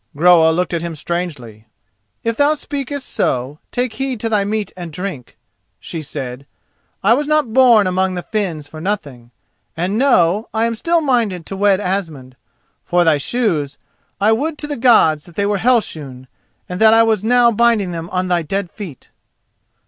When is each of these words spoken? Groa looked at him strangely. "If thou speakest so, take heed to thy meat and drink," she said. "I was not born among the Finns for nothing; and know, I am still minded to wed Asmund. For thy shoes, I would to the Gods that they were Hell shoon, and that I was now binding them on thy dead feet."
Groa 0.17 0.49
looked 0.51 0.73
at 0.73 0.81
him 0.81 0.95
strangely. 0.95 1.67
"If 2.23 2.35
thou 2.35 2.55
speakest 2.55 3.07
so, 3.07 3.59
take 3.69 3.93
heed 3.93 4.19
to 4.21 4.29
thy 4.29 4.43
meat 4.43 4.73
and 4.75 4.91
drink," 4.91 5.37
she 5.79 6.01
said. 6.01 6.47
"I 7.03 7.13
was 7.13 7.27
not 7.27 7.53
born 7.53 7.85
among 7.85 8.15
the 8.15 8.23
Finns 8.23 8.67
for 8.67 8.81
nothing; 8.81 9.29
and 9.77 9.99
know, 9.99 10.49
I 10.55 10.65
am 10.65 10.73
still 10.73 11.01
minded 11.01 11.45
to 11.45 11.55
wed 11.55 11.79
Asmund. 11.79 12.35
For 12.83 13.03
thy 13.03 13.19
shoes, 13.19 13.77
I 14.19 14.31
would 14.31 14.57
to 14.57 14.65
the 14.65 14.75
Gods 14.75 15.25
that 15.25 15.35
they 15.35 15.45
were 15.45 15.59
Hell 15.59 15.81
shoon, 15.81 16.27
and 16.67 16.81
that 16.81 16.95
I 16.95 17.03
was 17.03 17.23
now 17.23 17.51
binding 17.51 17.91
them 17.91 18.09
on 18.09 18.27
thy 18.27 18.41
dead 18.41 18.71
feet." 18.71 19.11